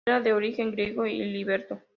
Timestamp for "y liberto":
1.05-1.79